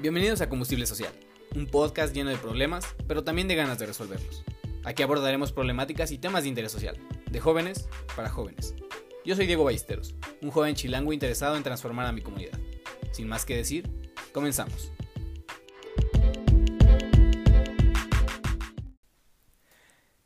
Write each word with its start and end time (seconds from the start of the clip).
Bienvenidos 0.00 0.40
a 0.42 0.48
Combustible 0.48 0.86
Social, 0.86 1.12
un 1.56 1.66
podcast 1.66 2.14
lleno 2.14 2.30
de 2.30 2.36
problemas, 2.36 2.86
pero 3.08 3.24
también 3.24 3.48
de 3.48 3.56
ganas 3.56 3.80
de 3.80 3.86
resolverlos. 3.86 4.44
Aquí 4.84 5.02
abordaremos 5.02 5.50
problemáticas 5.50 6.12
y 6.12 6.18
temas 6.18 6.44
de 6.44 6.50
interés 6.50 6.70
social, 6.70 6.96
de 7.28 7.40
jóvenes 7.40 7.88
para 8.14 8.30
jóvenes. 8.30 8.76
Yo 9.24 9.34
soy 9.34 9.48
Diego 9.48 9.64
Ballesteros, 9.64 10.14
un 10.40 10.52
joven 10.52 10.76
chilango 10.76 11.12
interesado 11.12 11.56
en 11.56 11.64
transformar 11.64 12.06
a 12.06 12.12
mi 12.12 12.20
comunidad. 12.20 12.56
Sin 13.10 13.26
más 13.26 13.44
que 13.44 13.56
decir, 13.56 13.90
comenzamos. 14.32 14.92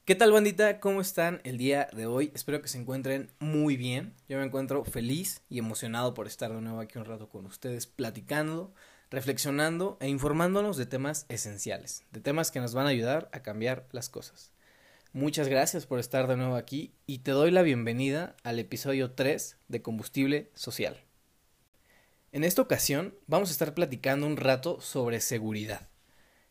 ¿Qué 0.05 0.15
tal 0.15 0.33
bandita? 0.33 0.81
¿Cómo 0.81 1.01
están 1.01 1.41
el 1.45 1.57
día 1.57 1.89
de 1.95 2.05
hoy? 2.05 2.31
Espero 2.35 2.61
que 2.61 2.69
se 2.69 2.77
encuentren 2.77 3.31
muy 3.39 3.79
bien. 3.79 4.13
Yo 4.29 4.37
me 4.37 4.45
encuentro 4.45 4.85
feliz 4.85 5.41
y 5.49 5.59
emocionado 5.59 6.13
por 6.13 6.27
estar 6.27 6.53
de 6.53 6.61
nuevo 6.61 6.81
aquí 6.81 6.99
un 6.99 7.07
rato 7.07 7.31
con 7.31 7.47
ustedes 7.47 7.87
platicando 7.87 8.75
reflexionando 9.13 9.99
e 10.01 10.09
informándonos 10.09 10.79
de 10.79 10.87
temas 10.87 11.27
esenciales, 11.29 12.03
de 12.13 12.21
temas 12.21 12.51
que 12.51 12.61
nos 12.61 12.73
van 12.73 12.87
a 12.87 12.89
ayudar 12.89 13.29
a 13.33 13.43
cambiar 13.43 13.87
las 13.93 14.09
cosas. 14.09 14.53
Muchas 15.13 15.49
gracias 15.49 15.85
por 15.85 15.99
estar 15.99 16.27
de 16.27 16.39
nuevo 16.39 16.57
aquí 16.57 16.95
y 17.07 17.19
te 17.19 17.33
doy 17.33 17.51
la 17.51 17.61
bienvenida 17.61 18.35
al 18.43 18.59
episodio 18.59 19.11
3 19.11 19.59
de 19.69 19.83
Combustible 19.83 20.51
Social. 20.55 21.05
En 22.33 22.43
esta 22.43 22.63
ocasión 22.63 23.15
vamos 23.27 23.51
a 23.51 23.53
estar 23.53 23.75
platicando 23.75 24.27
un 24.27 24.39
rato 24.39 24.81
sobre 24.81 25.21
seguridad, 25.21 25.91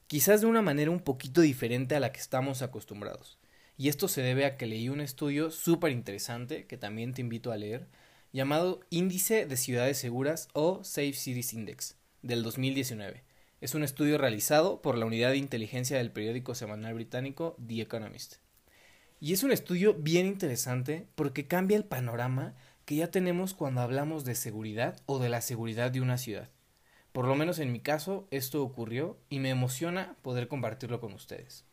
quizás 0.06 0.42
de 0.42 0.48
una 0.48 0.62
manera 0.62 0.92
un 0.92 1.00
poquito 1.00 1.42
diferente 1.42 1.96
a 1.96 2.00
la 2.00 2.12
que 2.12 2.20
estamos 2.20 2.62
acostumbrados. 2.62 3.40
Y 3.76 3.90
esto 3.90 4.08
se 4.08 4.22
debe 4.22 4.46
a 4.46 4.58
que 4.58 4.68
leí 4.68 4.88
un 4.88 5.02
estudio 5.02 5.50
súper 5.50 5.92
interesante 5.92 6.68
que 6.68 6.78
también 6.78 7.16
te 7.16 7.22
invito 7.22 7.52
a 7.52 7.58
leer, 7.58 7.88
llamado 8.32 8.82
Índice 8.92 9.48
de 9.48 9.58
Ciudades 9.58 9.98
Seguras 9.98 10.48
o 10.54 10.84
Safe 10.84 11.14
Cities 11.14 11.54
Index 11.54 12.01
del 12.22 12.44
2019. 12.44 13.24
Es 13.62 13.76
un 13.76 13.84
estudio 13.84 14.18
realizado 14.18 14.82
por 14.82 14.98
la 14.98 15.06
unidad 15.06 15.32
de 15.32 15.38
inteligencia 15.38 15.98
del 15.98 16.12
periódico 16.12 16.56
semanal 16.56 16.94
británico 16.94 17.56
The 17.66 17.82
Economist. 17.82 18.36
Y 19.20 19.34
es 19.34 19.44
un 19.44 19.52
estudio 19.52 19.94
bien 19.94 20.26
interesante 20.26 21.08
porque 21.16 21.48
cambia 21.48 21.78
el 21.78 21.86
panorama 21.86 22.56
que 22.86 22.96
ya 22.96 23.12
tenemos 23.12 23.54
cuando 23.54 23.82
hablamos 23.82 24.26
de 24.26 24.36
seguridad 24.36 25.00
o 25.06 25.20
de 25.20 25.30
la 25.30 25.42
seguridad 25.42 25.92
de 25.92 26.02
una 26.02 26.18
ciudad. 26.18 26.50
Por 27.12 27.28
lo 27.28 27.36
menos 27.36 27.60
en 27.60 27.72
mi 27.72 27.80
caso 27.80 28.28
esto 28.32 28.64
ocurrió 28.64 29.18
y 29.30 29.40
me 29.40 29.50
emociona 29.50 30.16
poder 30.22 30.48
compartirlo 30.48 31.00
con 31.00 31.14
ustedes. 31.14 31.66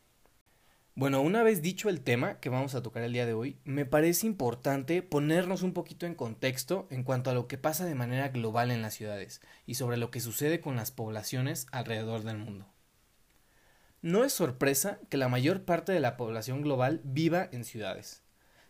Bueno, 0.98 1.22
una 1.22 1.44
vez 1.44 1.62
dicho 1.62 1.88
el 1.88 2.00
tema 2.00 2.41
que 2.41 2.48
vamos 2.48 2.74
a 2.74 2.82
tocar 2.82 3.04
el 3.04 3.12
día 3.12 3.24
de 3.24 3.32
hoy, 3.32 3.60
me 3.62 3.86
parece 3.86 4.27
importante 4.27 5.00
ponernos 5.00 5.62
un 5.62 5.72
poquito 5.72 6.06
en 6.06 6.16
contexto 6.16 6.88
en 6.90 7.05
cuanto 7.05 7.30
a 7.30 7.34
lo 7.34 7.46
que 7.46 7.56
pasa 7.56 7.84
de 7.84 7.94
manera 7.94 8.30
global 8.30 8.72
en 8.72 8.82
las 8.82 8.94
ciudades 8.94 9.40
y 9.64 9.77
sobre 9.77 9.96
lo 9.96 10.10
que 10.10 10.18
sucede 10.18 10.60
con 10.60 10.74
las 10.74 10.90
poblaciones 10.90 11.68
alrededor 11.70 12.24
del 12.24 12.38
mundo. 12.38 12.66
No 14.02 14.24
es 14.24 14.32
sorpresa 14.32 14.98
que 15.08 15.18
la 15.18 15.28
mayor 15.28 15.64
parte 15.64 15.92
de 15.92 16.00
la 16.00 16.16
población 16.16 16.62
global 16.62 17.00
viva 17.05 17.48
en 17.52 17.64
ciudades. 17.64 18.24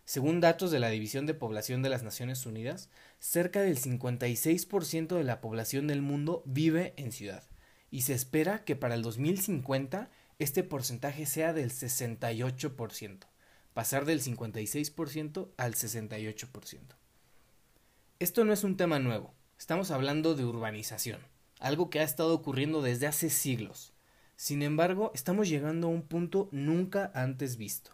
Según 0.05 0.41
datos 0.41 0.71
de 0.71 0.81
la 0.81 0.91
División 0.91 1.25
de 1.25 1.33
Población 1.33 1.81
de 1.81 1.89
las 1.89 2.03
Naciones 2.03 2.45
Unidas, 2.45 2.91
cerca 3.19 3.63
del 3.63 3.79
56% 3.79 5.17
de 5.17 5.25
la 5.25 5.41
población 5.41 5.87
del 5.87 6.03
mundo 6.03 6.43
vive 6.45 6.93
en 6.99 7.11
ciudad, 7.11 7.45
y 7.91 8.03
se 8.03 8.13
espera 8.13 8.65
que 8.67 8.77
para 8.77 8.97
el 8.97 9.01
2050 9.01 10.11
este 10.39 10.63
porcentaje 10.63 11.27
sea 11.27 11.53
del 11.53 11.73
68%, 11.73 13.27
pasar 13.75 14.05
del 14.05 14.23
56% 14.23 15.49
al 15.57 15.75
68%. 15.75 16.81
Esto 18.21 18.45
no 18.45 18.53
es 18.53 18.63
un 18.63 18.77
tema 18.77 19.01
nuevo, 19.01 19.35
estamos 19.59 19.91
hablando 19.91 20.37
de 20.37 20.45
urbanización, 20.45 21.21
algo 21.59 21.91
que 21.91 22.01
ha 22.01 22.05
estado 22.05 22.35
ocurriendo 22.35 22.83
desde 22.83 23.09
hace 23.09 23.31
siglos. 23.31 23.93
Sin 24.37 24.63
embargo, 24.63 25.11
estamos 25.15 25.49
llegando 25.49 25.89
a 25.89 25.91
un 25.91 26.03
punto 26.03 26.49
nunca 26.53 27.11
antes 27.15 27.57
visto. 27.57 27.91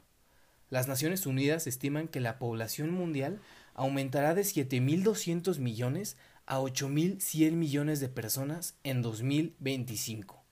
Las 0.69 0.89
Naciones 0.89 1.25
Unidas 1.25 1.67
estiman 1.67 2.09
que 2.09 2.21
la 2.21 2.39
población 2.39 2.91
mundial 2.91 3.41
aumentará 3.73 4.35
de 4.35 4.43
7.200 4.43 5.59
millones 5.61 6.19
a 6.45 6.59
8.100 6.61 7.53
millones 7.53 8.01
de 8.01 8.09
personas 8.11 8.77
en 8.83 9.01
2025. 9.01 10.44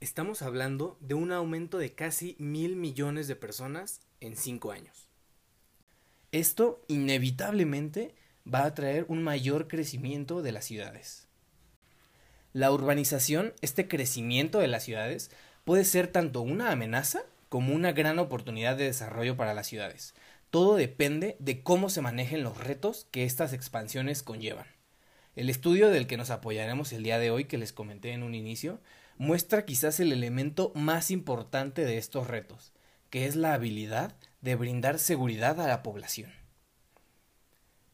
Estamos 0.00 0.42
hablando 0.42 0.96
de 1.00 1.14
un 1.14 1.32
aumento 1.32 1.76
de 1.76 1.92
casi 1.92 2.36
mil 2.38 2.76
millones 2.76 3.26
de 3.26 3.34
personas 3.34 4.00
en 4.20 4.36
cinco 4.36 4.70
años. 4.70 5.08
Esto 6.30 6.84
inevitablemente 6.86 8.14
va 8.46 8.64
a 8.64 8.74
traer 8.74 9.06
un 9.08 9.24
mayor 9.24 9.66
crecimiento 9.66 10.40
de 10.40 10.52
las 10.52 10.66
ciudades. 10.66 11.26
La 12.52 12.70
urbanización, 12.70 13.54
este 13.60 13.88
crecimiento 13.88 14.60
de 14.60 14.68
las 14.68 14.84
ciudades, 14.84 15.32
puede 15.64 15.84
ser 15.84 16.06
tanto 16.06 16.42
una 16.42 16.70
amenaza 16.70 17.24
como 17.48 17.74
una 17.74 17.90
gran 17.90 18.20
oportunidad 18.20 18.76
de 18.76 18.84
desarrollo 18.84 19.36
para 19.36 19.52
las 19.52 19.66
ciudades. 19.66 20.14
Todo 20.50 20.76
depende 20.76 21.34
de 21.40 21.64
cómo 21.64 21.90
se 21.90 22.02
manejen 22.02 22.44
los 22.44 22.56
retos 22.56 23.08
que 23.10 23.24
estas 23.24 23.52
expansiones 23.52 24.22
conllevan. 24.22 24.66
El 25.34 25.50
estudio 25.50 25.88
del 25.88 26.06
que 26.06 26.16
nos 26.16 26.30
apoyaremos 26.30 26.92
el 26.92 27.02
día 27.02 27.18
de 27.18 27.32
hoy, 27.32 27.46
que 27.46 27.58
les 27.58 27.72
comenté 27.72 28.12
en 28.12 28.22
un 28.22 28.36
inicio, 28.36 28.80
muestra 29.18 29.64
quizás 29.64 30.00
el 30.00 30.12
elemento 30.12 30.72
más 30.74 31.10
importante 31.10 31.84
de 31.84 31.98
estos 31.98 32.28
retos, 32.28 32.72
que 33.10 33.26
es 33.26 33.36
la 33.36 33.52
habilidad 33.52 34.14
de 34.40 34.54
brindar 34.54 34.98
seguridad 34.98 35.60
a 35.60 35.66
la 35.66 35.82
población. 35.82 36.32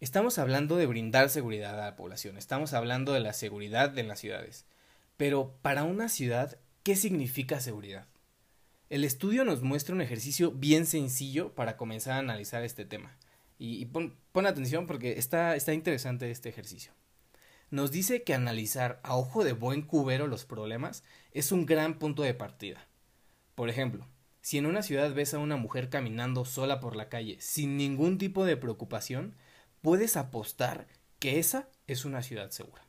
Estamos 0.01 0.39
hablando 0.39 0.77
de 0.77 0.87
brindar 0.87 1.31
seguridad 1.31 1.81
a 1.81 1.85
la 1.87 1.97
población, 1.97 2.37
estamos 2.37 2.75
hablando 2.75 3.15
de 3.15 3.21
la 3.21 3.33
seguridad 3.33 3.97
en 3.99 4.07
las 4.09 4.21
ciudades. 4.21 4.67
Pero 5.17 5.57
para 5.62 5.85
una 5.85 6.09
ciudad, 6.09 6.59
¿qué 6.83 6.95
significa 6.95 7.61
seguridad? 7.61 8.06
El 8.91 9.03
estudio 9.05 9.45
nos 9.45 9.62
muestra 9.62 9.95
un 9.95 10.03
ejercicio 10.03 10.51
bien 10.51 10.85
sencillo 10.85 11.55
para 11.55 11.79
comenzar 11.79 12.15
a 12.15 12.19
analizar 12.19 12.65
este 12.65 12.85
tema. 12.85 13.17
Y, 13.59 13.87
pon, 13.87 14.15
atención 14.47 14.87
porque 14.87 15.19
está, 15.19 15.56
está 15.56 15.73
interesante 15.73 16.31
este 16.31 16.51
ejercicio 16.51 16.93
nos 17.75 17.91
dice 17.91 18.23
que 18.23 18.35
analizar 18.35 19.01
a 19.03 19.17
ojo 19.17 19.43
de 19.43 19.53
buen 19.53 19.83
cubero 19.83 20.29
los 20.29 20.45
problemas 20.45 21.03
es 21.33 21.51
un 21.51 21.67
gran 21.67 21.99
punto 21.99 22.23
de 22.23 22.33
partida. 22.33 22.87
Por 23.57 23.69
ejemplo, 23.69 24.07
si 24.43 24.59
en 24.59 24.67
una 24.67 24.85
ciudad 24.85 25.12
ves 25.12 25.35
a 25.35 25.41
una 25.41 25.57
mujer 25.57 25.91
caminando 25.91 26.45
sola 26.45 26.79
por 26.79 26.95
la 26.95 27.09
calle 27.09 27.37
sin 27.41 27.77
ningún 27.77 28.17
tipo 28.17 28.45
de 28.45 28.57
preocupación, 28.57 29.35
puedes 29.83 30.17
apostar 30.17 30.87
que 31.19 31.41
esa 31.41 31.69
es 31.89 32.05
una 32.05 32.23
ciudad 32.23 32.51
segura. 32.51 32.87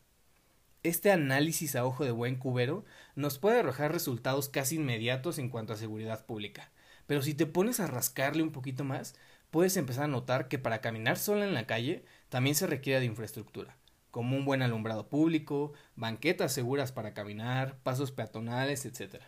Este 0.83 1.11
análisis 1.11 1.75
a 1.75 1.83
ojo 1.83 2.05
de 2.05 2.11
buen 2.11 2.35
cubero 2.35 2.85
nos 3.15 3.39
puede 3.39 3.61
arrojar 3.61 3.91
resultados 3.91 4.49
casi 4.49 4.75
inmediatos 4.75 5.39
en 5.39 5.49
cuanto 5.49 5.73
a 5.73 5.77
seguridad 5.77 6.27
pública, 6.27 6.69
pero 7.07 7.23
si 7.23 7.33
te 7.33 7.47
pones 7.47 7.79
a 7.79 7.87
rascarle 7.87 8.43
un 8.43 8.51
poquito 8.51 8.83
más, 8.83 9.15
puedes 9.49 9.77
empezar 9.77 10.03
a 10.03 10.09
notar 10.09 10.47
que 10.47 10.59
para 10.59 10.79
caminar 10.79 11.17
sola 11.17 11.43
en 11.43 11.55
la 11.55 11.65
calle 11.65 12.05
también 12.29 12.55
se 12.55 12.67
requiere 12.67 12.99
de 12.99 13.07
infraestructura 13.07 13.75
como 14.15 14.37
un 14.37 14.45
buen 14.45 14.61
alumbrado 14.61 15.09
público, 15.09 15.73
banquetas 15.97 16.53
seguras 16.53 16.93
para 16.93 17.13
caminar, 17.13 17.79
pasos 17.83 18.13
peatonales, 18.13 18.85
etc. 18.85 19.21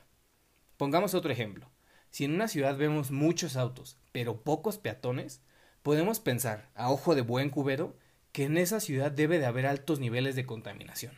Pongamos 0.77 1.13
otro 1.13 1.29
ejemplo. 1.29 1.69
Si 2.09 2.23
en 2.23 2.33
una 2.33 2.47
ciudad 2.47 2.77
vemos 2.77 3.11
muchos 3.11 3.57
autos, 3.57 3.99
pero 4.13 4.43
pocos 4.43 4.77
peatones, 4.77 5.41
podemos 5.83 6.21
pensar, 6.21 6.69
a 6.73 6.89
ojo 6.89 7.15
de 7.15 7.21
buen 7.21 7.49
cubero, 7.49 7.97
que 8.31 8.45
en 8.45 8.57
esa 8.57 8.79
ciudad 8.79 9.11
debe 9.11 9.39
de 9.39 9.45
haber 9.45 9.65
altos 9.65 9.99
niveles 9.99 10.37
de 10.37 10.45
contaminación, 10.45 11.15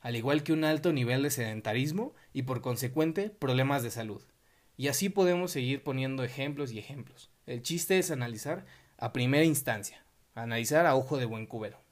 al 0.00 0.16
igual 0.16 0.42
que 0.42 0.54
un 0.54 0.64
alto 0.64 0.94
nivel 0.94 1.22
de 1.22 1.28
sedentarismo 1.28 2.14
y 2.32 2.44
por 2.44 2.62
consecuente 2.62 3.28
problemas 3.28 3.82
de 3.82 3.90
salud. 3.90 4.22
Y 4.78 4.88
así 4.88 5.10
podemos 5.10 5.50
seguir 5.50 5.82
poniendo 5.82 6.24
ejemplos 6.24 6.72
y 6.72 6.78
ejemplos. 6.78 7.30
El 7.44 7.60
chiste 7.60 7.98
es 7.98 8.10
analizar 8.10 8.64
a 8.96 9.12
primera 9.12 9.44
instancia, 9.44 10.06
analizar 10.34 10.86
a 10.86 10.96
ojo 10.96 11.18
de 11.18 11.26
buen 11.26 11.44
cubero. 11.44 11.82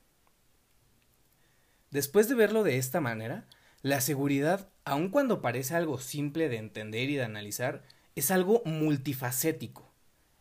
Después 1.90 2.28
de 2.28 2.34
verlo 2.34 2.62
de 2.64 2.76
esta 2.76 3.00
manera, 3.00 3.46
la 3.82 4.00
seguridad, 4.00 4.68
aun 4.84 5.08
cuando 5.08 5.40
parece 5.40 5.74
algo 5.74 5.98
simple 5.98 6.48
de 6.48 6.56
entender 6.56 7.08
y 7.08 7.16
de 7.16 7.24
analizar, 7.24 7.84
es 8.16 8.30
algo 8.30 8.62
multifacético. 8.64 9.90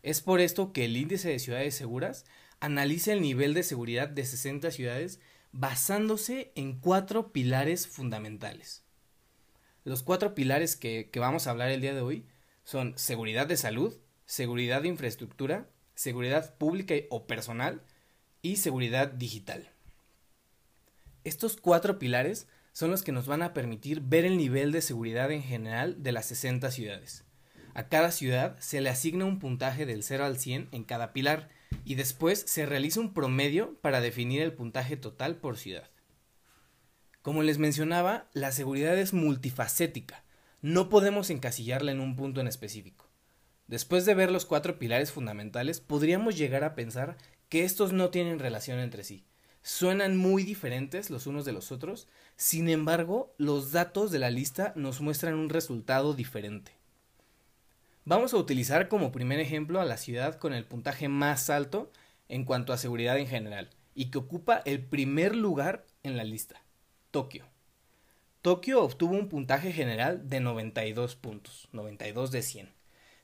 Es 0.04 0.22
por 0.22 0.42
esto 0.42 0.74
que 0.74 0.86
el 0.86 0.98
índice 0.98 1.30
de 1.30 1.40
ciudades 1.40 1.76
seguras 1.76 2.26
analiza 2.60 3.14
el 3.14 3.22
nivel 3.22 3.54
de 3.54 3.64
seguridad 3.64 4.10
de 4.10 4.26
60 4.26 4.72
ciudades 4.72 5.20
basándose 5.52 6.52
en 6.56 6.80
cuatro 6.80 7.32
pilares 7.32 7.88
fundamentales. 7.88 8.84
Los 9.84 10.04
cuatro 10.04 10.36
pilares 10.36 10.76
que, 10.76 11.10
que, 11.12 11.20
vamos 11.20 11.48
a 11.48 11.52
hablar 11.52 11.70
el 11.70 11.82
día 11.82 11.94
de 11.94 12.02
hoy 12.02 12.26
son 12.64 12.98
seguridad 12.98 13.48
de 13.48 13.56
salud, 13.56 13.96
seguridad 14.26 14.82
de 14.82 14.90
infraestructura, 14.90 15.70
seguridad 15.96 16.56
pública 16.58 16.96
o 17.10 17.26
personal 17.26 17.82
y 18.42 18.58
seguridad 18.58 19.08
digital. 19.08 19.72
Estos 21.28 21.58
cuatro 21.58 22.00
pilares 22.00 22.48
son 22.72 22.90
los 22.90 23.04
que 23.04 23.12
nos 23.12 23.28
van 23.28 23.42
a 23.42 23.54
permitir 23.54 24.00
ver 24.00 24.24
el 24.24 24.38
nivel 24.38 24.72
de 24.72 24.82
seguridad 24.82 25.30
en 25.30 25.44
general 25.44 26.02
de 26.02 26.14
las 26.14 26.28
60 26.28 26.72
ciudades. 26.72 27.26
A 27.74 27.90
cada 27.90 28.12
ciudad 28.12 28.58
se 28.60 28.80
le 28.80 28.90
asigna 28.90 29.26
un 29.26 29.38
puntaje 29.38 29.86
del 29.86 30.04
0 30.04 30.24
al 30.24 30.40
100 30.40 30.70
en 30.72 30.86
cada 30.86 31.12
pilar 31.12 31.50
y 31.84 31.96
después 31.96 32.46
se 32.48 32.66
realiza 32.66 33.02
un 33.02 33.14
promedio 33.14 33.78
para 33.82 34.00
definir 34.00 34.42
el 34.42 34.54
puntaje 34.54 34.96
total 34.96 35.36
por 35.36 35.58
ciudad. 35.58 35.90
Como 37.22 37.44
les 37.44 37.58
mencionaba, 37.58 38.30
la 38.32 38.54
seguridad 38.54 38.98
es 38.98 39.12
multifacética. 39.12 40.24
No 40.62 40.88
podemos 40.88 41.30
encasillarla 41.30 41.92
en 41.92 42.00
un 42.00 42.16
punto 42.16 42.40
en 42.40 42.48
específico. 42.48 43.12
Después 43.68 44.06
de 44.06 44.14
ver 44.14 44.32
los 44.32 44.46
cuatro 44.46 44.80
pilares 44.80 45.12
fundamentales, 45.12 45.82
podríamos 45.82 46.38
llegar 46.38 46.64
a 46.64 46.74
pensar 46.74 47.18
que 47.50 47.66
estos 47.66 47.92
no 47.92 48.12
tienen 48.12 48.40
relación 48.40 48.80
entre 48.80 49.04
sí. 49.04 49.26
Suenan 49.68 50.16
muy 50.16 50.44
diferentes 50.44 51.10
los 51.10 51.28
unos 51.28 51.44
de 51.44 51.52
los 51.52 51.74
otros, 51.74 52.08
sin 52.38 52.70
embargo, 52.70 53.34
los 53.38 53.74
datos 53.74 54.12
de 54.12 54.18
la 54.18 54.30
lista 54.30 54.72
nos 54.78 55.02
muestran 55.02 55.34
un 55.34 55.50
resultado 55.50 56.14
diferente. 56.14 56.72
Vamos 58.06 58.34
a 58.34 58.38
utilizar 58.38 58.88
como 58.88 59.12
primer 59.12 59.42
ejemplo 59.42 59.82
a 59.82 59.86
la 59.86 59.98
ciudad 59.98 60.36
con 60.40 60.54
el 60.54 60.64
puntaje 60.64 61.10
más 61.10 61.50
alto 61.50 61.92
en 62.30 62.46
cuanto 62.46 62.72
a 62.72 62.78
seguridad 62.78 63.18
en 63.18 63.28
general 63.28 63.70
y 63.94 64.06
que 64.06 64.20
ocupa 64.20 64.62
el 64.64 64.80
primer 64.86 65.36
lugar 65.36 65.86
en 66.02 66.16
la 66.16 66.24
lista, 66.24 66.62
Tokio. 67.12 67.44
Tokio 68.42 68.82
obtuvo 68.82 69.16
un 69.16 69.28
puntaje 69.28 69.74
general 69.74 70.30
de 70.30 70.40
92 70.40 71.18
puntos, 71.18 71.68
92 71.74 72.32
de 72.32 72.42
100. 72.42 72.74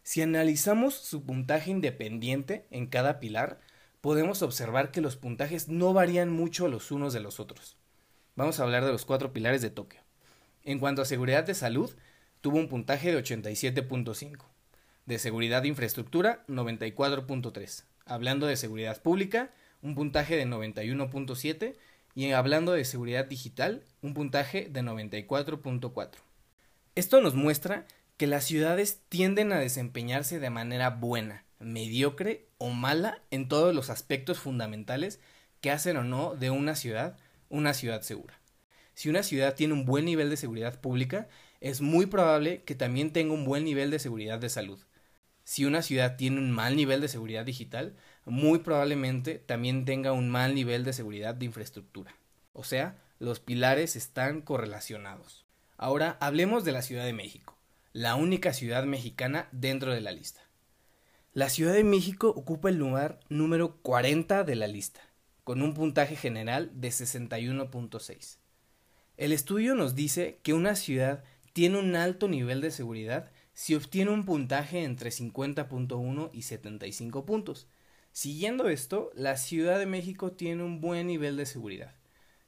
Si 0.03 0.21
analizamos 0.21 0.93
su 0.93 1.23
puntaje 1.23 1.71
independiente 1.71 2.67
en 2.69 2.87
cada 2.87 3.21
pilar, 3.21 3.61
podemos 4.03 4.41
observar 4.41 4.91
que 4.91 4.99
los 4.99 5.15
puntajes 5.15 5.69
no 5.69 5.93
varían 5.93 6.29
mucho 6.29 6.67
los 6.67 6.91
unos 6.91 7.13
de 7.13 7.21
los 7.21 7.39
otros. 7.39 7.77
Vamos 8.35 8.59
a 8.59 8.63
hablar 8.63 8.83
de 8.83 8.91
los 8.91 9.05
cuatro 9.05 9.31
pilares 9.31 9.61
de 9.61 9.69
Tokio. 9.69 10.01
En 10.65 10.79
cuanto 10.79 11.01
a 11.01 11.05
seguridad 11.05 11.45
de 11.45 11.53
salud, 11.53 11.89
tuvo 12.41 12.57
un 12.57 12.67
puntaje 12.67 13.13
de 13.13 13.23
87.5. 13.23 14.39
De 15.05 15.19
seguridad 15.19 15.61
de 15.61 15.69
infraestructura, 15.69 16.43
94.3. 16.49 17.85
Hablando 18.05 18.45
de 18.45 18.57
seguridad 18.57 19.01
pública, 19.01 19.51
un 19.81 19.95
puntaje 19.95 20.35
de 20.35 20.47
91.7. 20.47 21.77
Y 22.13 22.29
hablando 22.31 22.73
de 22.73 22.83
seguridad 22.83 23.23
digital, 23.23 23.85
un 24.01 24.13
puntaje 24.13 24.67
de 24.69 24.81
94.4. 24.81 26.09
Esto 26.95 27.21
nos 27.21 27.35
muestra 27.35 27.87
que 28.17 28.27
las 28.27 28.43
ciudades 28.43 28.99
tienden 29.07 29.53
a 29.53 29.59
desempeñarse 29.59 30.41
de 30.41 30.49
manera 30.49 30.89
buena, 30.89 31.45
mediocre 31.59 32.49
o 32.63 32.69
mala 32.69 33.21
en 33.29 33.49
todos 33.49 33.75
los 33.75 33.89
aspectos 33.89 34.39
fundamentales 34.39 35.19
que 35.59 35.69
hacen 35.69 35.97
o 35.97 36.05
no 36.05 36.33
de 36.35 36.49
una 36.49 36.75
ciudad 36.75 37.17
una 37.49 37.73
ciudad 37.73 38.03
segura. 38.03 38.39
Si 38.93 39.09
una 39.09 39.21
ciudad 39.21 39.55
tiene 39.55 39.73
un 39.73 39.83
buen 39.83 40.05
nivel 40.05 40.29
de 40.29 40.37
seguridad 40.37 40.79
pública, 40.79 41.27
es 41.59 41.81
muy 41.81 42.05
probable 42.05 42.63
que 42.63 42.73
también 42.73 43.11
tenga 43.11 43.33
un 43.33 43.43
buen 43.43 43.65
nivel 43.65 43.91
de 43.91 43.99
seguridad 43.99 44.39
de 44.39 44.47
salud. 44.47 44.79
Si 45.43 45.65
una 45.65 45.81
ciudad 45.81 46.15
tiene 46.15 46.37
un 46.37 46.51
mal 46.51 46.77
nivel 46.77 47.01
de 47.01 47.09
seguridad 47.09 47.43
digital, 47.43 47.97
muy 48.23 48.59
probablemente 48.59 49.39
también 49.39 49.83
tenga 49.83 50.13
un 50.13 50.29
mal 50.29 50.55
nivel 50.55 50.85
de 50.85 50.93
seguridad 50.93 51.35
de 51.35 51.45
infraestructura. 51.45 52.15
O 52.53 52.63
sea, 52.63 52.95
los 53.19 53.41
pilares 53.41 53.97
están 53.97 54.41
correlacionados. 54.41 55.45
Ahora 55.75 56.17
hablemos 56.21 56.63
de 56.63 56.71
la 56.71 56.81
Ciudad 56.81 57.03
de 57.03 57.11
México 57.11 57.53
la 57.93 58.15
única 58.15 58.53
ciudad 58.53 58.85
mexicana 58.85 59.47
dentro 59.51 59.93
de 59.93 60.01
la 60.01 60.11
lista. 60.11 60.41
La 61.35 61.49
Ciudad 61.49 61.73
de 61.73 61.83
México 61.83 62.29
ocupa 62.29 62.69
el 62.69 62.77
lugar 62.77 63.19
número 63.27 63.77
40 63.81 64.43
de 64.43 64.55
la 64.55 64.67
lista, 64.67 65.01
con 65.43 65.63
un 65.63 65.73
puntaje 65.73 66.15
general 66.15 66.69
de 66.75 66.89
61.6. 66.89 68.37
El 69.17 69.31
estudio 69.31 69.73
nos 69.73 69.95
dice 69.95 70.37
que 70.43 70.53
una 70.53 70.75
ciudad 70.75 71.23
tiene 71.51 71.79
un 71.79 71.95
alto 71.95 72.27
nivel 72.27 72.61
de 72.61 72.69
seguridad 72.69 73.31
si 73.55 73.73
obtiene 73.73 74.11
un 74.11 74.25
puntaje 74.25 74.83
entre 74.83 75.09
50.1 75.09 76.29
y 76.33 76.43
75 76.43 77.25
puntos. 77.25 77.67
Siguiendo 78.11 78.69
esto, 78.69 79.09
la 79.15 79.35
Ciudad 79.35 79.79
de 79.79 79.87
México 79.87 80.33
tiene 80.33 80.61
un 80.61 80.81
buen 80.81 81.07
nivel 81.07 81.35
de 81.35 81.47
seguridad. 81.47 81.95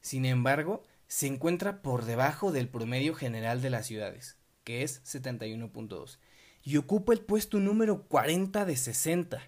Sin 0.01 0.25
embargo, 0.25 0.83
se 1.07 1.25
encuentra 1.25 1.81
por 1.81 2.05
debajo 2.05 2.51
del 2.51 2.69
promedio 2.69 3.15
general 3.15 3.63
de 3.63 3.71
las 3.71 3.87
ciudades, 3.87 4.37
que 4.63 4.83
es 4.83 5.01
71.2, 5.05 6.19
y 6.65 6.77
ocupa 6.77 7.13
el 7.13 7.19
puesto 7.19 7.59
número 7.59 8.01
40 8.07 8.65
de 8.65 8.75
60, 8.75 9.39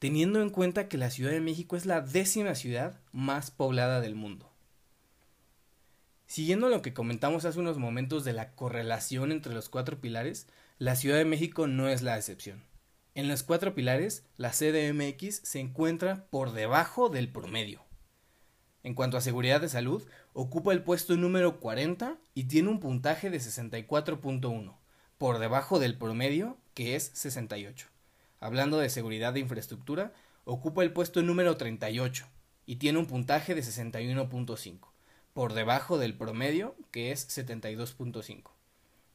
teniendo 0.00 0.42
en 0.42 0.50
cuenta 0.50 0.88
que 0.88 0.98
la 0.98 1.10
Ciudad 1.10 1.30
de 1.30 1.40
México 1.40 1.76
es 1.76 1.86
la 1.86 2.00
décima 2.00 2.56
ciudad 2.56 3.00
más 3.12 3.52
poblada 3.52 4.00
del 4.00 4.16
mundo. 4.16 4.52
Siguiendo 6.26 6.68
lo 6.68 6.82
que 6.82 6.92
comentamos 6.92 7.44
hace 7.44 7.60
unos 7.60 7.78
momentos 7.78 8.24
de 8.24 8.32
la 8.32 8.52
correlación 8.56 9.30
entre 9.30 9.54
los 9.54 9.68
cuatro 9.68 10.00
pilares, 10.00 10.48
la 10.78 10.96
Ciudad 10.96 11.18
de 11.18 11.24
México 11.24 11.68
no 11.68 11.88
es 11.88 12.02
la 12.02 12.16
excepción. 12.16 12.64
En 13.14 13.28
los 13.28 13.44
cuatro 13.44 13.74
pilares, 13.76 14.24
la 14.36 14.50
CDMX 14.50 15.36
se 15.44 15.60
encuentra 15.60 16.26
por 16.30 16.50
debajo 16.52 17.08
del 17.08 17.30
promedio. 17.30 17.80
En 18.82 18.94
cuanto 18.94 19.16
a 19.16 19.20
seguridad 19.20 19.60
de 19.60 19.68
salud, 19.68 20.02
ocupa 20.32 20.72
el 20.72 20.82
puesto 20.82 21.16
número 21.16 21.60
40 21.60 22.18
y 22.34 22.44
tiene 22.44 22.70
un 22.70 22.80
puntaje 22.80 23.30
de 23.30 23.38
64.1, 23.38 24.76
por 25.18 25.38
debajo 25.38 25.78
del 25.78 25.96
promedio 25.96 26.58
que 26.74 26.96
es 26.96 27.10
68. 27.14 27.88
Hablando 28.40 28.78
de 28.78 28.90
seguridad 28.90 29.32
de 29.32 29.40
infraestructura, 29.40 30.12
ocupa 30.44 30.82
el 30.82 30.92
puesto 30.92 31.22
número 31.22 31.56
38 31.56 32.26
y 32.66 32.76
tiene 32.76 32.98
un 32.98 33.06
puntaje 33.06 33.54
de 33.54 33.62
61.5, 33.62 34.78
por 35.32 35.54
debajo 35.54 35.98
del 35.98 36.14
promedio 36.14 36.76
que 36.90 37.12
es 37.12 37.28
72.5. 37.28 38.50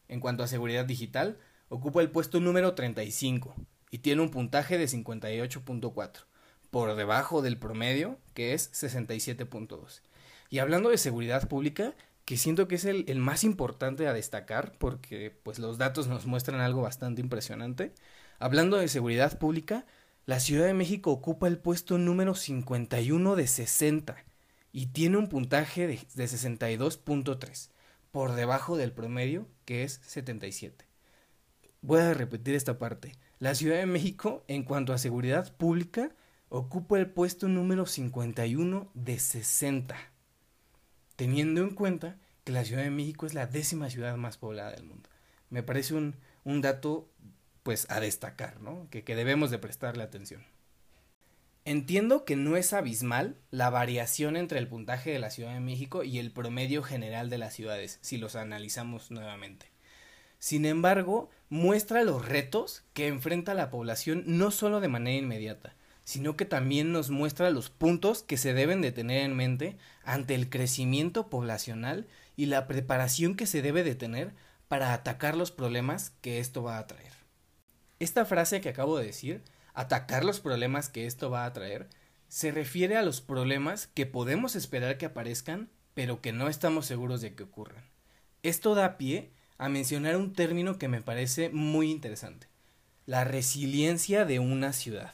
En 0.07 0.19
cuanto 0.19 0.43
a 0.43 0.47
seguridad 0.47 0.85
digital, 0.85 1.37
ocupa 1.69 2.01
el 2.01 2.09
puesto 2.09 2.39
número 2.39 2.73
35 2.73 3.53
y 3.91 3.99
tiene 3.99 4.21
un 4.21 4.31
puntaje 4.31 4.77
de 4.77 4.85
58.4 4.85 6.25
por 6.71 6.95
debajo 6.95 7.41
del 7.41 7.57
promedio, 7.57 8.17
que 8.33 8.53
es 8.53 8.71
67.2. 8.71 10.01
Y 10.49 10.59
hablando 10.59 10.89
de 10.89 10.97
seguridad 10.97 11.47
pública, 11.47 11.93
que 12.31 12.37
siento 12.37 12.69
que 12.69 12.75
es 12.75 12.85
el, 12.85 13.13
más 13.17 13.43
importante 13.43 14.07
a 14.07 14.13
destacar, 14.13 14.71
porque 14.77 15.37
pues 15.43 15.59
los 15.59 15.77
datos 15.77 16.07
nos 16.07 16.25
muestran 16.27 16.61
algo 16.61 16.81
bastante 16.81 17.19
impresionante. 17.19 17.93
Hablando 18.39 18.77
de 18.77 18.87
seguridad 18.87 19.37
pública, 19.37 19.85
la 20.25 20.39
Ciudad 20.39 20.65
de 20.65 20.73
México 20.73 21.11
ocupa 21.11 21.49
el 21.49 21.57
puesto 21.57 21.97
número 21.97 22.33
51 22.33 23.35
de 23.35 23.47
60 23.47 24.15
y 24.71 24.85
tiene 24.85 25.17
un 25.17 25.27
puntaje 25.27 25.87
de, 25.87 25.99
de 26.15 26.23
62.3, 26.23 27.69
por 28.11 28.31
debajo 28.31 28.77
del 28.77 28.93
promedio, 28.93 29.49
que 29.65 29.83
es 29.83 29.99
77. 30.05 30.85
Voy 31.81 31.99
a 31.99 32.13
repetir 32.13 32.55
esta 32.55 32.77
parte. 32.77 33.11
La 33.39 33.55
Ciudad 33.55 33.75
de 33.75 33.87
México, 33.87 34.45
en 34.47 34.63
cuanto 34.63 34.93
a 34.93 34.99
seguridad 34.99 35.53
pública, 35.57 36.15
ocupa 36.47 36.97
el 36.97 37.09
puesto 37.09 37.49
número 37.49 37.85
51 37.85 38.89
de 38.93 39.19
60, 39.19 39.97
teniendo 41.17 41.59
en 41.59 41.71
cuenta 41.71 42.20
que 42.43 42.51
la 42.51 42.65
Ciudad 42.65 42.83
de 42.83 42.89
México 42.89 43.25
es 43.25 43.33
la 43.33 43.47
décima 43.47 43.89
ciudad 43.89 44.15
más 44.17 44.37
poblada 44.37 44.71
del 44.71 44.83
mundo. 44.83 45.09
Me 45.49 45.63
parece 45.63 45.93
un, 45.93 46.15
un 46.43 46.61
dato 46.61 47.09
pues 47.63 47.85
a 47.89 47.99
destacar, 47.99 48.61
¿no? 48.61 48.87
Que, 48.89 49.03
que 49.03 49.15
debemos 49.15 49.51
de 49.51 49.59
prestarle 49.59 50.03
atención. 50.03 50.43
Entiendo 51.63 52.25
que 52.25 52.35
no 52.35 52.57
es 52.57 52.73
abismal 52.73 53.37
la 53.51 53.69
variación 53.69 54.35
entre 54.35 54.57
el 54.57 54.67
puntaje 54.67 55.11
de 55.11 55.19
la 55.19 55.29
Ciudad 55.29 55.53
de 55.53 55.59
México 55.59 56.03
y 56.03 56.17
el 56.17 56.31
promedio 56.31 56.81
general 56.81 57.29
de 57.29 57.37
las 57.37 57.53
ciudades, 57.53 57.99
si 58.01 58.17
los 58.17 58.35
analizamos 58.35 59.11
nuevamente. 59.11 59.67
Sin 60.39 60.65
embargo, 60.65 61.29
muestra 61.49 62.03
los 62.03 62.27
retos 62.27 62.83
que 62.93 63.07
enfrenta 63.07 63.53
la 63.53 63.69
población 63.69 64.23
no 64.25 64.49
solo 64.49 64.79
de 64.79 64.87
manera 64.87 65.19
inmediata, 65.19 65.75
sino 66.03 66.35
que 66.35 66.45
también 66.45 66.91
nos 66.91 67.11
muestra 67.11 67.51
los 67.51 67.69
puntos 67.69 68.23
que 68.23 68.37
se 68.37 68.55
deben 68.55 68.81
de 68.81 68.91
tener 68.91 69.21
en 69.23 69.35
mente 69.35 69.77
ante 70.03 70.33
el 70.33 70.49
crecimiento 70.49 71.29
poblacional 71.29 72.07
y 72.41 72.47
la 72.47 72.65
preparación 72.65 73.35
que 73.35 73.45
se 73.45 73.61
debe 73.61 73.83
de 73.83 73.93
tener 73.93 74.33
para 74.67 74.93
atacar 74.93 75.37
los 75.37 75.51
problemas 75.51 76.09
que 76.21 76.39
esto 76.39 76.63
va 76.63 76.79
a 76.79 76.87
traer. 76.87 77.13
Esta 77.99 78.25
frase 78.25 78.61
que 78.61 78.69
acabo 78.69 78.97
de 78.97 79.05
decir, 79.05 79.43
atacar 79.75 80.23
los 80.25 80.39
problemas 80.39 80.89
que 80.89 81.05
esto 81.05 81.29
va 81.29 81.45
a 81.45 81.53
traer, 81.53 81.87
se 82.29 82.51
refiere 82.51 82.97
a 82.97 83.03
los 83.03 83.21
problemas 83.21 83.85
que 83.85 84.07
podemos 84.07 84.55
esperar 84.55 84.97
que 84.97 85.05
aparezcan, 85.05 85.69
pero 85.93 86.19
que 86.19 86.33
no 86.33 86.47
estamos 86.47 86.87
seguros 86.87 87.21
de 87.21 87.35
que 87.35 87.43
ocurran. 87.43 87.83
Esto 88.41 88.73
da 88.73 88.97
pie 88.97 89.29
a 89.59 89.69
mencionar 89.69 90.17
un 90.17 90.33
término 90.33 90.79
que 90.79 90.87
me 90.87 91.03
parece 91.03 91.51
muy 91.51 91.91
interesante, 91.91 92.47
la 93.05 93.23
resiliencia 93.23 94.25
de 94.25 94.39
una 94.39 94.73
ciudad. 94.73 95.13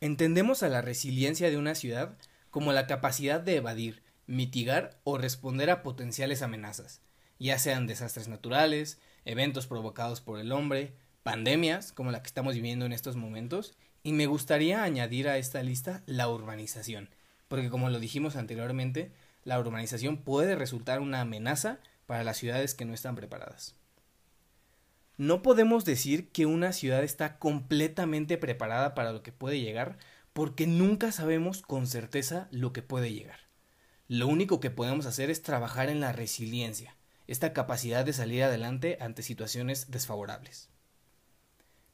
Entendemos 0.00 0.62
a 0.62 0.68
la 0.68 0.80
resiliencia 0.80 1.50
de 1.50 1.56
una 1.56 1.74
ciudad 1.74 2.16
como 2.50 2.72
la 2.72 2.86
capacidad 2.86 3.40
de 3.40 3.56
evadir, 3.56 4.01
mitigar 4.26 4.98
o 5.04 5.18
responder 5.18 5.70
a 5.70 5.82
potenciales 5.82 6.42
amenazas, 6.42 7.00
ya 7.38 7.58
sean 7.58 7.86
desastres 7.86 8.28
naturales, 8.28 8.98
eventos 9.24 9.66
provocados 9.66 10.20
por 10.20 10.38
el 10.38 10.52
hombre, 10.52 10.94
pandemias 11.22 11.92
como 11.92 12.10
la 12.10 12.22
que 12.22 12.28
estamos 12.28 12.54
viviendo 12.54 12.86
en 12.86 12.92
estos 12.92 13.16
momentos, 13.16 13.74
y 14.02 14.12
me 14.12 14.26
gustaría 14.26 14.82
añadir 14.82 15.28
a 15.28 15.38
esta 15.38 15.62
lista 15.62 16.02
la 16.06 16.28
urbanización, 16.28 17.10
porque 17.48 17.70
como 17.70 17.90
lo 17.90 18.00
dijimos 18.00 18.36
anteriormente, 18.36 19.12
la 19.44 19.58
urbanización 19.58 20.18
puede 20.18 20.56
resultar 20.56 21.00
una 21.00 21.20
amenaza 21.20 21.78
para 22.06 22.24
las 22.24 22.36
ciudades 22.36 22.74
que 22.74 22.84
no 22.84 22.94
están 22.94 23.14
preparadas. 23.14 23.74
No 25.16 25.42
podemos 25.42 25.84
decir 25.84 26.30
que 26.30 26.46
una 26.46 26.72
ciudad 26.72 27.04
está 27.04 27.38
completamente 27.38 28.38
preparada 28.38 28.94
para 28.94 29.12
lo 29.12 29.22
que 29.22 29.30
puede 29.30 29.60
llegar 29.60 29.98
porque 30.32 30.66
nunca 30.66 31.12
sabemos 31.12 31.62
con 31.62 31.86
certeza 31.86 32.48
lo 32.50 32.72
que 32.72 32.82
puede 32.82 33.12
llegar. 33.12 33.40
Lo 34.12 34.28
único 34.28 34.60
que 34.60 34.68
podemos 34.68 35.06
hacer 35.06 35.30
es 35.30 35.40
trabajar 35.40 35.88
en 35.88 36.00
la 36.00 36.12
resiliencia, 36.12 36.94
esta 37.28 37.54
capacidad 37.54 38.04
de 38.04 38.12
salir 38.12 38.42
adelante 38.42 38.98
ante 39.00 39.22
situaciones 39.22 39.90
desfavorables. 39.90 40.68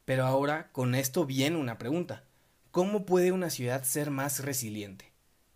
Pero 0.03 0.25
ahora 0.25 0.69
con 0.73 0.95
esto 0.95 1.25
viene 1.25 1.55
una 1.55 1.77
pregunta. 1.77 2.25
¿Cómo 2.71 3.05
puede 3.05 3.31
una 3.31 3.49
ciudad 3.49 3.85
ser 3.85 4.11
más 4.11 4.43
resiliente? 4.43 5.13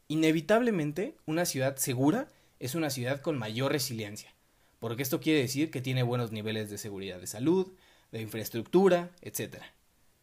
Inevitablemente, 0.08 1.18
una 1.26 1.44
ciudad 1.44 1.76
segura 1.76 2.30
es 2.62 2.76
una 2.76 2.90
ciudad 2.90 3.20
con 3.20 3.38
mayor 3.38 3.74
resiliencia, 3.74 4.34
porque 4.80 5.04
esto 5.04 5.20
quiere 5.20 5.42
decir 5.42 5.70
que 5.70 5.82
tiene 5.82 6.02
buenos 6.02 6.32
niveles 6.32 6.70
de 6.70 6.78
seguridad 6.78 7.20
de 7.20 7.28
salud, 7.28 7.74
de 8.14 8.22
infraestructura, 8.22 9.12
etc. 9.20 9.58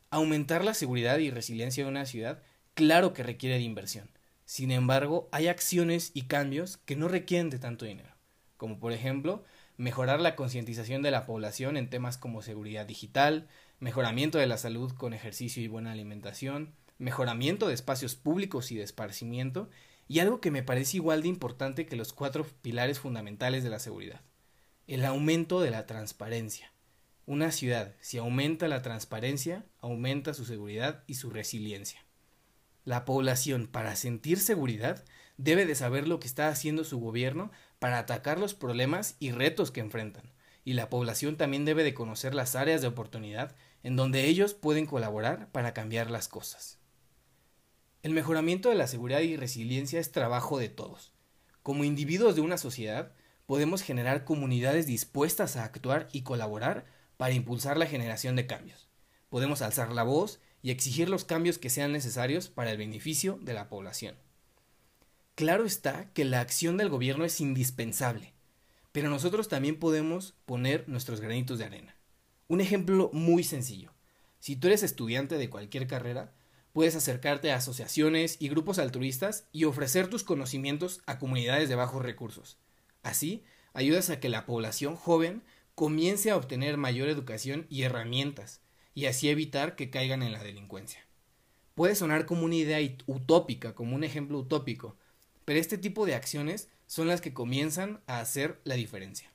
Aumentar 0.09 0.65
la 0.65 0.73
seguridad 0.73 1.19
y 1.19 1.31
resiliencia 1.31 1.85
de 1.85 1.91
una 1.91 2.07
ciudad, 2.07 2.43
claro 2.73 3.13
que 3.13 3.25
requiere 3.25 3.57
de 3.57 3.63
inversión. 3.65 4.09
Sin 4.51 4.73
embargo, 4.73 5.29
hay 5.31 5.47
acciones 5.47 6.11
y 6.13 6.23
cambios 6.23 6.79
que 6.79 6.97
no 6.97 7.07
requieren 7.07 7.51
de 7.51 7.61
tanto 7.61 7.85
dinero, 7.85 8.17
como 8.57 8.81
por 8.81 8.91
ejemplo, 8.91 9.45
mejorar 9.77 10.21
la 10.21 10.35
concientización 10.35 11.03
de 11.03 11.13
la 11.13 11.25
población 11.25 11.77
en 11.77 11.89
temas 11.89 12.19
como 12.19 12.43
seguridad 12.43 12.85
digital, 12.85 13.47
mejoramiento 13.79 14.39
de 14.39 14.49
la 14.49 14.57
salud 14.57 14.91
con 14.91 15.15
ejercicio 15.15 15.63
y 15.63 15.69
buena 15.69 15.93
alimentación, 15.93 16.75
mejoramiento 16.99 17.69
de 17.69 17.75
espacios 17.75 18.17
públicos 18.17 18.73
y 18.73 18.77
de 18.77 18.83
esparcimiento, 18.83 19.71
y 20.09 20.19
algo 20.19 20.41
que 20.41 20.51
me 20.51 20.65
parece 20.65 20.97
igual 20.97 21.23
de 21.23 21.29
importante 21.29 21.87
que 21.87 21.95
los 21.95 22.13
cuatro 22.13 22.45
pilares 22.61 22.99
fundamentales 22.99 23.63
de 23.63 23.71
la 23.71 23.79
seguridad, 23.79 24.21
el 24.89 25.05
aumento 25.05 25.61
de 25.61 25.71
la 25.71 25.87
transparencia. 25.87 26.73
Una 27.25 27.53
ciudad, 27.53 27.95
si 28.01 28.19
aumenta 28.19 28.67
la 28.67 28.83
transparencia, 28.83 29.65
aumenta 29.79 30.35
su 30.35 30.45
seguridad 30.45 31.05
y 31.07 31.15
su 31.15 31.31
resiliencia. 31.31 32.05
La 32.85 33.05
población, 33.05 33.67
para 33.67 33.95
sentir 33.97 34.39
seguridad, 34.41 35.05
debe 35.37 35.67
de 35.67 35.75
saber 35.75 36.09
lo 36.09 36.21
que 36.21 36.27
está 36.27 36.49
haciendo 36.49 36.85
su 36.85 36.99
gobierno 36.99 37.51
para 37.79 37.99
atacar 37.99 38.39
los 38.39 38.55
problemas 38.55 39.17
y 39.19 39.33
retos 39.33 39.71
que 39.71 39.81
enfrentan, 39.81 40.33
y 40.65 40.75
la 40.75 40.89
población 40.89 41.37
también 41.37 41.65
debe 41.65 41.85
de 41.85 41.95
conocer 41.95 42.35
las 42.35 42.55
áreas 42.57 42.81
de 42.83 42.89
oportunidad 42.89 43.55
en 43.83 43.97
donde 43.97 44.27
ellos 44.27 44.55
pueden 44.55 44.87
colaborar 44.87 45.51
para 45.53 45.73
cambiar 45.73 46.11
las 46.11 46.29
cosas. 46.29 46.79
El 48.03 48.13
mejoramiento 48.13 48.71
de 48.71 48.77
la 48.77 48.87
seguridad 48.87 49.21
y 49.21 49.37
resiliencia 49.37 50.01
es 50.01 50.11
trabajo 50.13 50.59
de 50.59 50.71
todos. 50.71 51.13
Como 51.63 51.85
individuos 51.85 52.35
de 52.35 52.41
una 52.41 52.57
sociedad, 52.57 53.13
podemos 53.45 53.83
generar 53.83 54.25
comunidades 54.25 54.87
dispuestas 54.87 55.57
a 55.57 55.65
actuar 55.65 56.09
y 56.13 56.23
colaborar 56.23 56.87
para 57.17 57.35
impulsar 57.35 57.77
la 57.77 57.87
generación 57.87 58.37
de 58.37 58.47
cambios. 58.47 58.89
Podemos 59.29 59.61
alzar 59.61 59.93
la 59.93 60.03
voz 60.03 60.41
y 60.63 60.71
exigir 60.71 61.09
los 61.09 61.25
cambios 61.25 61.59
que 61.59 61.71
sean 61.71 61.93
necesarios 61.93 62.49
para 62.49 62.71
el 62.71 62.79
beneficio 62.79 63.39
de 63.43 63.55
la 63.55 63.69
población. 63.69 64.17
Claro 65.35 65.65
está 65.65 66.13
que 66.13 66.25
la 66.25 66.41
acción 66.41 66.77
del 66.77 66.91
gobierno 66.91 67.25
es 67.25 67.41
indispensable, 67.41 68.35
pero 68.93 69.09
nosotros 69.09 69.49
también 69.49 69.79
podemos 69.79 70.35
poner 70.45 70.89
nuestros 70.89 71.21
granitos 71.21 71.59
de 71.59 71.65
arena. 71.65 71.97
Un 72.49 72.61
ejemplo 72.61 73.11
muy 73.13 73.45
sencillo. 73.45 73.93
Si 74.39 74.57
tú 74.57 74.67
eres 74.67 74.83
estudiante 74.83 75.39
de 75.39 75.49
cualquier 75.49 75.87
carrera, 75.87 76.33
puedes 76.73 76.95
acercarte 76.95 77.53
a 77.53 77.57
asociaciones 77.57 78.37
y 78.39 78.49
grupos 78.49 78.79
altruistas 78.79 79.47
y 79.53 79.65
ofrecer 79.65 80.09
tus 80.09 80.25
conocimientos 80.25 81.01
a 81.07 81.19
comunidades 81.19 81.69
de 81.69 81.75
bajos 81.75 82.03
recursos. 82.03 82.59
Así, 83.03 83.45
ayudas 83.73 84.11
a 84.11 84.21
que 84.21 84.29
la 84.29 84.47
población 84.47 84.97
joven 84.97 85.43
comience 85.75 86.31
a 86.31 86.37
obtener 86.37 86.77
mayor 86.77 87.09
educación 87.09 87.67
y 87.71 87.83
herramientas, 87.83 88.61
y 88.95 89.07
así 89.07 89.29
evitar 89.29 89.77
que 89.77 89.91
caigan 89.91 90.23
en 90.23 90.33
la 90.33 90.43
delincuencia. 90.43 91.01
Puede 91.75 91.95
sonar 91.95 92.27
como 92.27 92.45
una 92.45 92.57
idea 92.57 92.79
utópica, 93.07 93.75
como 93.75 93.97
un 93.97 94.05
ejemplo 94.05 94.39
utópico, 94.39 94.97
pero 95.45 95.59
este 95.59 95.79
tipo 95.79 96.07
de 96.07 96.15
acciones 96.15 96.69
son 96.87 97.09
las 97.09 97.21
que 97.21 97.33
comienzan 97.33 98.01
a 98.07 98.21
hacer 98.21 98.61
la 98.65 98.75
diferencia. 98.75 99.31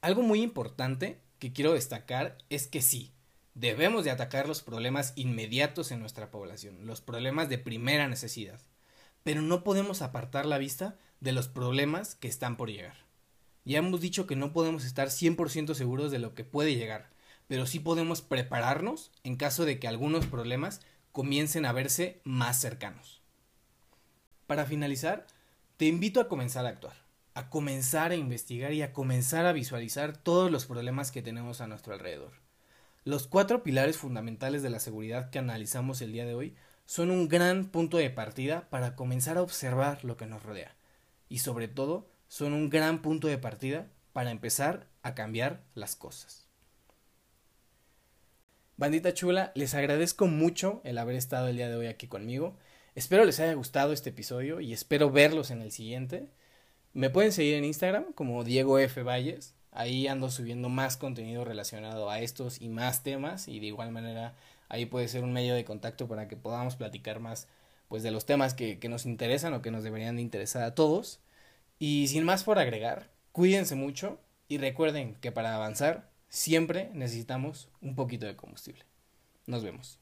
Algo 0.00 0.22
muy 0.22 0.42
importante 0.42 1.20
que 1.38 1.52
quiero 1.52 1.72
destacar 1.72 2.38
es 2.50 2.66
que 2.66 2.82
sí, 2.82 3.12
debemos 3.54 4.04
de 4.04 4.10
atacar 4.10 4.48
los 4.48 4.62
problemas 4.62 5.12
inmediatos 5.16 5.92
en 5.92 6.00
nuestra 6.00 6.30
población, 6.30 6.86
los 6.86 7.00
problemas 7.00 7.48
de 7.48 7.58
primera 7.58 8.08
necesidad, 8.08 8.60
pero 9.22 9.42
no 9.42 9.62
podemos 9.62 10.02
apartar 10.02 10.46
la 10.46 10.58
vista 10.58 10.96
de 11.20 11.32
los 11.32 11.48
problemas 11.48 12.14
que 12.16 12.28
están 12.28 12.56
por 12.56 12.70
llegar. 12.70 12.96
Ya 13.64 13.78
hemos 13.78 14.00
dicho 14.00 14.26
que 14.26 14.34
no 14.34 14.52
podemos 14.52 14.84
estar 14.84 15.08
100% 15.08 15.74
seguros 15.74 16.10
de 16.10 16.18
lo 16.18 16.34
que 16.34 16.42
puede 16.42 16.74
llegar, 16.74 17.11
pero 17.52 17.66
sí 17.66 17.80
podemos 17.80 18.22
prepararnos 18.22 19.10
en 19.24 19.36
caso 19.36 19.66
de 19.66 19.78
que 19.78 19.86
algunos 19.86 20.24
problemas 20.24 20.80
comiencen 21.12 21.66
a 21.66 21.72
verse 21.72 22.22
más 22.24 22.58
cercanos. 22.58 23.20
Para 24.46 24.64
finalizar, 24.64 25.26
te 25.76 25.84
invito 25.84 26.18
a 26.22 26.28
comenzar 26.28 26.64
a 26.64 26.70
actuar 26.70 26.94
a 27.34 27.50
comenzar 27.50 28.10
a 28.10 28.16
investigar 28.16 28.72
y 28.72 28.80
a 28.80 28.94
comenzar 28.94 29.44
a 29.44 29.52
visualizar 29.52 30.16
todos 30.16 30.50
los 30.50 30.64
problemas 30.64 31.12
que 31.12 31.20
tenemos 31.20 31.60
a 31.60 31.66
nuestro 31.66 31.92
alrededor. 31.92 32.32
Los 33.04 33.26
cuatro 33.26 33.62
pilares 33.62 33.98
fundamentales 33.98 34.62
de 34.62 34.70
la 34.70 34.80
seguridad 34.80 35.28
que 35.28 35.38
analizamos 35.38 36.00
el 36.00 36.12
día 36.12 36.24
de 36.24 36.34
hoy 36.34 36.56
son 36.86 37.10
un 37.10 37.28
gran 37.28 37.66
punto 37.66 37.98
de 37.98 38.08
partida 38.08 38.70
para 38.70 38.96
comenzar 38.96 39.36
a 39.36 39.42
observar 39.42 40.06
lo 40.06 40.16
que 40.16 40.24
nos 40.24 40.42
rodea 40.42 40.74
y 41.28 41.40
sobre 41.40 41.68
todo 41.68 42.08
son 42.28 42.54
un 42.54 42.70
gran 42.70 43.02
punto 43.02 43.28
de 43.28 43.36
partida 43.36 43.90
para 44.14 44.30
empezar 44.30 44.88
a 45.02 45.14
cambiar 45.14 45.64
las 45.74 45.96
cosas. 45.96 46.48
Bandita 48.82 49.14
chula, 49.14 49.52
les 49.54 49.74
agradezco 49.74 50.26
mucho 50.26 50.80
el 50.82 50.98
haber 50.98 51.14
estado 51.14 51.46
el 51.46 51.54
día 51.54 51.68
de 51.68 51.76
hoy 51.76 51.86
aquí 51.86 52.08
conmigo. 52.08 52.56
Espero 52.96 53.24
les 53.24 53.38
haya 53.38 53.54
gustado 53.54 53.92
este 53.92 54.10
episodio 54.10 54.58
y 54.58 54.72
espero 54.72 55.08
verlos 55.08 55.52
en 55.52 55.62
el 55.62 55.70
siguiente. 55.70 56.26
Me 56.92 57.08
pueden 57.08 57.30
seguir 57.30 57.54
en 57.54 57.64
Instagram 57.64 58.12
como 58.12 58.42
Diego 58.42 58.80
F. 58.80 59.04
Valles. 59.04 59.54
Ahí 59.70 60.08
ando 60.08 60.32
subiendo 60.32 60.68
más 60.68 60.96
contenido 60.96 61.44
relacionado 61.44 62.10
a 62.10 62.18
estos 62.18 62.60
y 62.60 62.70
más 62.70 63.04
temas 63.04 63.46
y 63.46 63.60
de 63.60 63.66
igual 63.66 63.92
manera 63.92 64.34
ahí 64.68 64.84
puede 64.84 65.06
ser 65.06 65.22
un 65.22 65.32
medio 65.32 65.54
de 65.54 65.64
contacto 65.64 66.08
para 66.08 66.26
que 66.26 66.34
podamos 66.36 66.74
platicar 66.74 67.20
más 67.20 67.46
pues 67.86 68.02
de 68.02 68.10
los 68.10 68.26
temas 68.26 68.52
que, 68.52 68.80
que 68.80 68.88
nos 68.88 69.06
interesan 69.06 69.54
o 69.54 69.62
que 69.62 69.70
nos 69.70 69.84
deberían 69.84 70.16
de 70.16 70.22
interesar 70.22 70.64
a 70.64 70.74
todos. 70.74 71.20
Y 71.78 72.08
sin 72.08 72.24
más 72.24 72.42
por 72.42 72.58
agregar, 72.58 73.12
cuídense 73.30 73.76
mucho 73.76 74.18
y 74.48 74.58
recuerden 74.58 75.14
que 75.20 75.30
para 75.30 75.54
avanzar 75.54 76.10
siempre 76.32 76.90
necesitamos 76.94 77.68
un 77.80 77.94
poquito 77.94 78.26
de 78.26 78.34
combustible. 78.34 78.84
Nos 79.46 79.62
vemos. 79.62 80.01